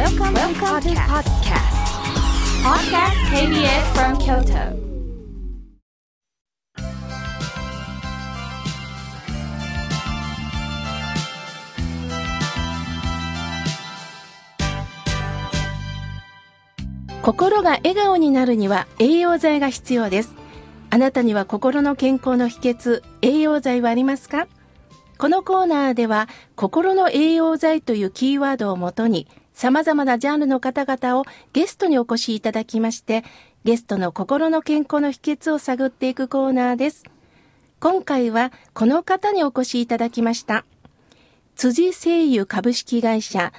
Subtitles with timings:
[0.00, 1.76] Welcome, Welcome to podcast.
[2.64, 4.80] Podcast KBS from Kyoto.
[17.20, 20.34] 心が笑顔になるには栄養剤が必要です。
[20.88, 24.48] あなたには心の健康の秘訣、栄養剤はありますか？
[25.18, 26.26] このコーナーでは、
[26.56, 29.28] 心の栄養剤というキーワードをもとに、
[29.60, 33.24] 様々なジャンルの方々をゲストにお越しいただきまして、
[33.62, 37.04] ゲストの心の健康の秘訣を探っていくコーナーです。
[37.78, 40.64] 今回はこの方にお越しいただきました。
[41.56, 43.52] 辻製油株式会社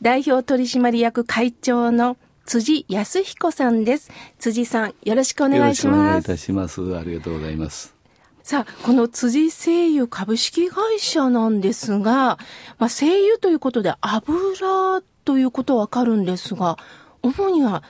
[0.00, 4.12] 代表取締役会長の辻康彦さんです。
[4.38, 5.98] 辻さん、よろしくお願いします。
[5.98, 6.96] お願いいたします。
[6.96, 7.96] ありがとうございます。
[8.44, 12.38] さあ、この辻製油株式会社なんですが、
[12.78, 16.78] まあ、製油ということで油ということはわかるんですが、
[17.22, 17.82] 主には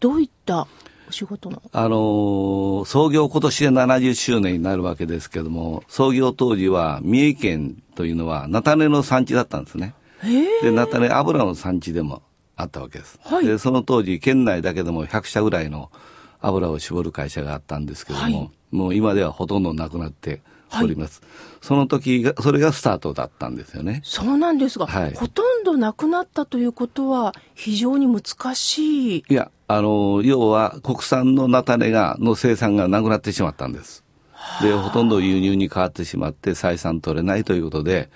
[0.00, 0.66] どういった
[1.08, 1.62] お仕事の？
[1.72, 9.94] あの創業今年で70周年になるわけですけども、創業当時は三重県というのは菜種の産地だったんですね。
[10.62, 12.22] で、菜種油の産地でも
[12.56, 13.18] あったわけです。
[13.22, 15.90] はい、で、その当時、県内だけでも100社ぐらいの
[16.40, 20.42] 油を絞る会社があったんですけども、はい、もう今ではほとんどなくなって
[20.82, 21.20] おります。
[21.20, 21.30] はい、
[21.62, 24.00] その時が、それがスタートだったんですよね。
[24.04, 29.24] そうなんですが、はい、ほとんどなくなったということは非常に難しい。
[29.28, 34.04] いや、あの、要は国産の菜種が、の生産がなくなってしまったんです。
[34.62, 38.10] で、ほとんど輸入に変わってしまって採算取れないということで、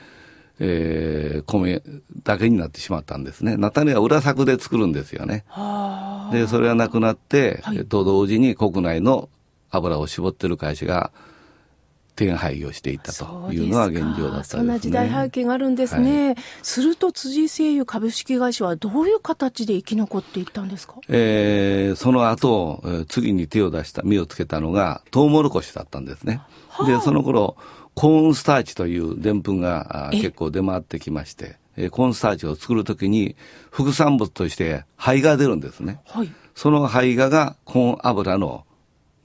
[0.58, 1.82] えー、米
[2.22, 3.56] だけになってしまったんですね。
[3.56, 5.44] 菜種は裏作で作るんですよね。
[6.32, 9.28] で、それがなくなって、はい、と同時に国内の
[9.70, 11.10] 油を絞ってる会社が
[12.26, 14.44] 点廃業していったというのが現状だったね。
[14.44, 16.28] そんな時代背景があるんですね。
[16.28, 20.94] はい、すると辻製油株式会社はどういう形で生き残っていったんですか？
[21.08, 26.40] えー、その後、次に手を出した、目をつけたのがトウモロコシだったんですね。
[26.68, 27.56] はあ、で、その頃、
[27.94, 33.36] コーンスターチというでんぷんが結構出回ってきまして、えコーンスターチを作るときに
[33.70, 36.00] 副産物として灰が出るんですね。
[36.06, 38.64] はい、その灰ががコーン油の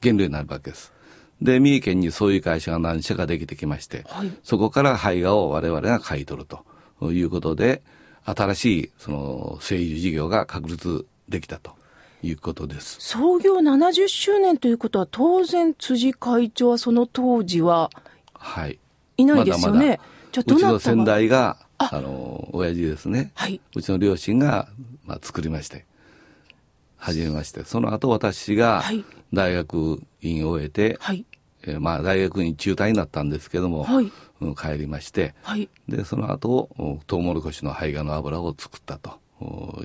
[0.01, 0.93] 原料になるわけです。
[1.41, 7.83] で、三重県にそういう会社が何社かできてきまして、はい、そこから灰画を我々が買い取るということで、
[8.25, 11.75] 新しいその製油事業が確立できたと。
[12.23, 17.91] いうことです創業70周年ということは当然辻会長はその当時は
[18.33, 18.79] はい。
[19.17, 19.79] いないですよね。
[19.79, 19.99] まだまだ
[20.31, 23.31] じゃうちの先代が、ああの、親父ですね。
[23.35, 23.61] はい。
[23.75, 24.67] うちの両親が、
[25.05, 25.85] まあ、作りまして、
[26.97, 28.83] 始めまして、その後私が
[29.33, 31.25] 大学院を終えて、はい。
[31.63, 34.11] えー、まあ、大学院中退になったんですけども、はい。
[34.55, 35.69] 帰りまして、はい。
[35.89, 39.19] で、その後、トウモロコシの胚芽の油を作ったと。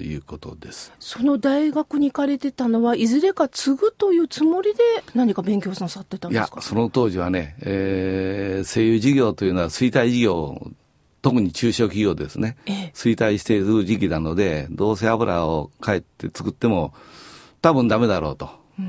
[0.00, 4.80] いうことですその大学に行かれてたのはいずれか継ぐというつもりで
[5.14, 6.54] 何か勉強なさってたんですか？
[6.54, 10.58] いやその当時はね、えー、声優事業というのは衰退事業
[11.20, 16.94] 特に中小企業ですね、ええ、衰退している時期なのでどうせ油を帰って作っても
[17.60, 18.48] 多分ダメだろうと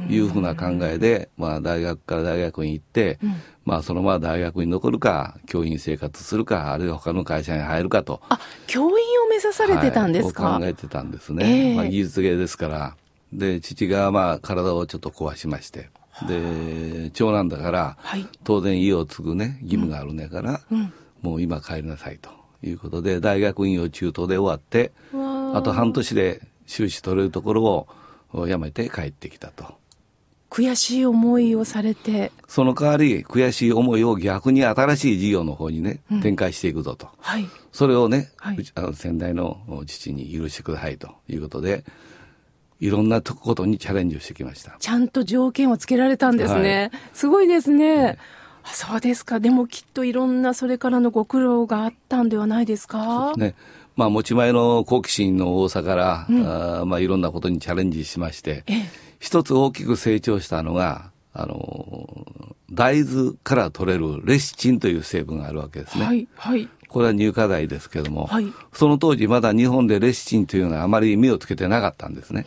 [0.10, 3.36] いうふうな考えで、まあ、大学から大学に行って、うん、
[3.66, 8.22] まあ、そのまま大学に残るか、教員生活するか、あるいは他の会社に入るかと。
[8.30, 8.88] あ、教員
[9.22, 11.70] を目指されてたんですか、はい、考えてたんですね。
[11.70, 12.96] えー、まあ、技術芸ですから。
[13.34, 15.90] で、父がまあ、体をちょっと壊しまして。
[16.28, 22.30] で、長男だから、はい、当然家を継ぐね、義務があるねから、うん、もう今帰りなさいと
[22.62, 27.88] いうことで、大学院を中途で終わって、あと半年で修士取れるところを、
[28.34, 29.76] 辞めて帰ってきたと。
[30.50, 32.32] 悔しい思いをされて。
[32.48, 37.10] その代わり、悔しい思いを逆に新しい事業の方にね、うん、展開していくぞと。
[37.18, 37.48] はい。
[37.72, 41.84] それをね、はい、あの先代の父に許してくださいということで、
[42.80, 44.76] いろんなことにチャレンジをしてきました。
[44.78, 46.92] ちゃんと条件をつけられたんですね。
[46.92, 47.96] はい、すごいですね。
[47.96, 48.18] ね
[48.66, 49.40] そうですか。
[49.40, 53.32] でもきっといろんなそれからのご苦労があったんではないですか？
[53.34, 53.56] そうですね。
[53.96, 58.64] まあ、持ち前の好奇心の多さから、うん、あまあ、いろんなことにチャレンジしまして、
[59.20, 66.06] 一つ大きく成長したのが、あの、大豆から取れるレシチンという成分があるわけですね。
[66.06, 66.70] はい、はい。
[66.88, 72.46] これは乳化剤ですけども、はい、その当時まだ日本でレシチンというのはあまり目をつけてなかったんですね。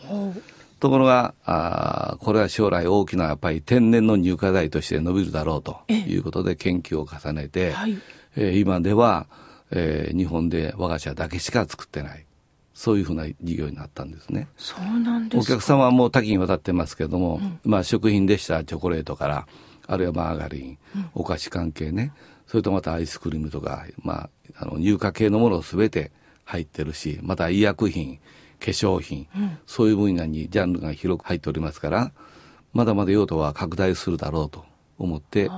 [0.79, 7.97] ところがあ、これは将来大きなやっぱり天然の乳化剤として伸びるだろうということで研究を重ねて、はい、
[8.37, 9.27] えー、今では、
[9.71, 12.25] えー、日本で我が社だけしか作ってない。
[12.73, 14.47] そういうふうな事業になったんですね。
[14.55, 19.47] そうなんですお客様はもう多岐にわたってますけれども、うん、まあ食品でしたらチョコレートから、
[19.87, 22.13] あるいはマーガリン、うん、お菓子関係ね、
[22.45, 24.29] それとまたアイスクリームとか、まあ、
[24.59, 26.11] あの乳化系のものすべて
[26.45, 28.19] 入ってるし、また医薬品、
[28.59, 29.27] 粧品、
[29.65, 32.11] そういう分野にジャンルが広く入っておりますから
[32.73, 34.65] まだまだ用途は拡大するだろうと
[34.97, 35.49] 思って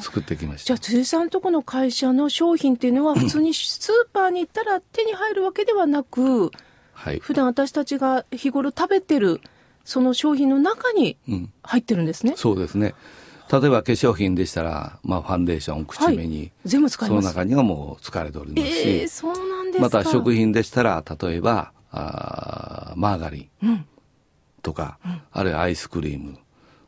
[0.00, 0.66] 作ってきました。
[0.66, 6.50] じゃあ辻さんとこの会社の商品っていうのは 普通にスーパーに行ったら手に入るわけではなく、
[6.92, 9.40] はい、普段私たちが日頃食べてる
[9.84, 11.16] その商品の中に
[11.62, 12.94] 入ってるんですね、うん、そうですね。
[13.50, 17.22] 例えば化粧品でしたら、まあ、ファンデーション口紅、はい、全部使います。
[17.22, 23.86] その中にはもう使われておりますし、えー、そうなんですまた食品でしたら例えばあマーガリン
[24.62, 26.38] とか、うん、あるいはアイスクリーム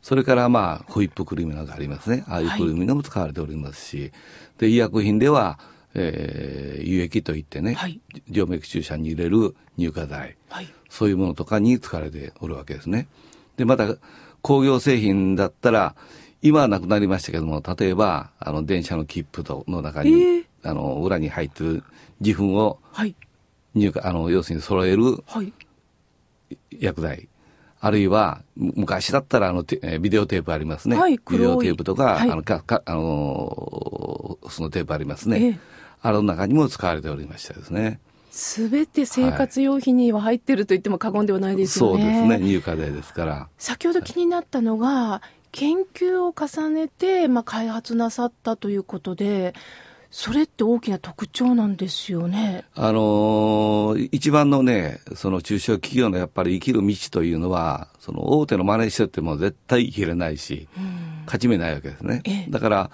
[0.03, 2.25] それからまあホイップクリームなどありますね。
[2.29, 4.13] ああいうクリームも使われておりますし、はい、
[4.59, 5.59] で医薬品では、
[5.95, 8.01] えー、輸液といってね、はい、
[8.33, 13.09] 静脈注射に入れる乳化剤、はい、そういうものとかに使われておるわけですね。
[13.57, 13.97] でまた
[14.43, 15.95] 工業製品だったら
[16.43, 21.85] 今はなくなりましたけども例えばあの電車の切符との中に、えー、あの裏に入ってる
[22.21, 23.15] 自粉を、はい、
[23.75, 25.23] 入あの要するに揃える
[26.79, 27.29] 薬剤、
[27.81, 35.59] あるいは昔だったらあのビデオテープありますね、はい、ビデオテープとか、はい、あのかかあのそのテープありますね、えー、
[36.03, 38.01] あの中にも使われておりましたですね。
[38.31, 42.03] すべて生活用品には入ってると言っても過言ではないですよね。
[42.03, 42.39] そうですね。
[42.39, 43.49] 入荷税ですから。
[43.59, 49.53] 先ほど気になったのが、研究を重ねて、まあ、開発なさったということで、
[50.11, 52.65] それって大きな特徴なんですよね。
[52.75, 62.23] あのー、一番のね、その中小企業のやっぱり生きる道というのは、その大手の真似してても絶対生きれないし、うん、勝ち目ないわけですね。
[62.51, 62.91] だから、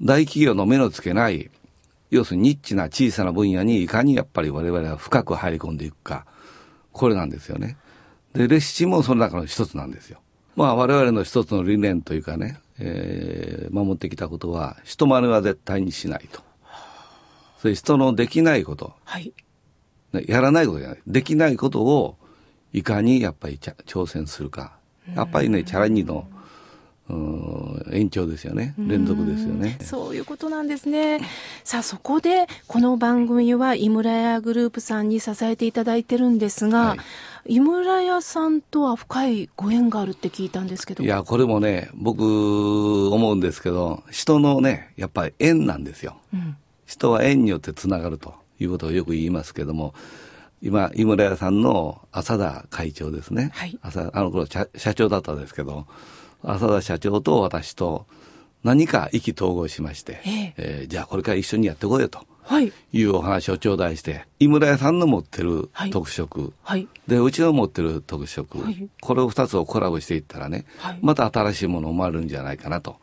[0.00, 1.50] 大企業の目のつけない、
[2.10, 6.24] 要するにニッチな小さな分野にいかにやっぱり我々は深く入り込んでいくか、
[6.92, 7.76] これなんですよね。
[8.32, 10.20] で、レシチもその中の一つなんですよ。
[10.54, 16.40] まあ我々の一つの理念というかね、えー、守ってきたことは人真似は絶対にしないと。
[17.58, 19.32] それ人のできないこと、はい、
[20.26, 20.98] やらないことじゃない。
[21.06, 22.16] できないことを
[22.72, 24.76] いかにやっぱり挑戦するか。
[25.14, 26.26] やっぱりねチャレンジの
[27.92, 28.74] 延長ですよね。
[28.78, 29.78] 連続ですよね。
[29.82, 31.20] そういうことなんですね。
[31.62, 36.98] さあそこでこの番組は井村屋グループさんに支えていただいてるんですが、はい。
[37.46, 41.04] 井村屋さんとは深いご縁があるって聞いたんですけど。
[41.04, 49.94] いやこれもね僕思うんですけど人のねやっぱり縁なんですよ、うん、人は縁によってつながるということをよく言いますけども
[50.62, 55.86] 今井村屋さんの浅田会長ですね、はい、浅あの頃社長だったんですけど
[56.44, 58.06] 浅田社長と私と
[58.62, 62.20] 何か意気投合しまして、えええー、じゃあこれから一緒にやってこいよと。
[62.46, 72.96] はい、いうお話を頂戴して、井村屋さんの持ってる特色、はい、で、うちの持ってる特色、はい、これを二つをコラボしていったらね、はい、また新しいもの生まれるんじゃないかなと。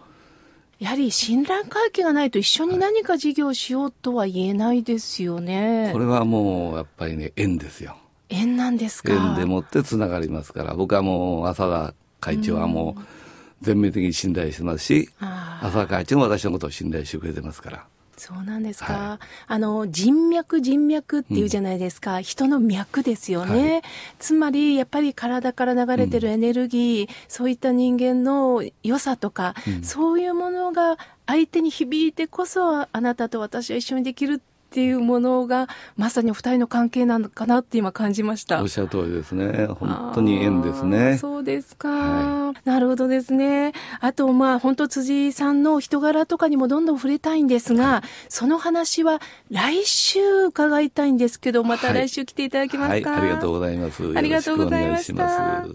[0.78, 5.90] やはり信頼関係がないと一緒に何か事業をしようとは言えないですよね。
[5.94, 7.98] これはもうやっぱりね、縁ですよ。
[8.30, 9.14] 縁なんですか。
[9.14, 13.21] 縁でもってつながりますから、僕はもう浅田会長はもう、
[13.62, 17.86] 全面的に信頼してますし、浅川会長も私のことを信頼してくれてますから。
[18.22, 23.82] そうなんですか、はい、あの人脈人脈っていうじゃないですか、うん、人の脈ですよね、はい、
[24.20, 34.40] つまりやっぱり体から流れてるエネルギー、うん、そういった人間の良さとか、うん、そういうものが相手に響いてこそあなたと私は一緒にできる
[34.72, 38.62] っていうものがまさにお二人の関係なのかなって今感じました。
[38.62, 39.66] おっしゃる通りですね。
[39.68, 41.18] 本当に縁ですね。
[41.18, 43.74] そうですか、はい、なるほどですね。
[44.00, 54.18] あとまあ本当辻さんの人柄とかにもどんどん触れたいんですが、はい、その話は来週伺いたいんですけどまた来週来ていただけますか、はい、ありがとうございます。
[54.18, 55.66] ありがとうございました。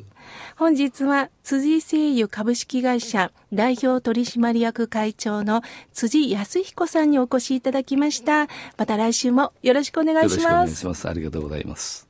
[0.57, 5.63] 本日は辻製油株式会社代表取締役会長の
[5.93, 8.49] 辻康彦さんにお越しいただきました。
[8.87, 10.39] また来週もよろしくお願いします。
[10.39, 11.09] よろしくお願いします。
[11.09, 12.06] ありがとうございます。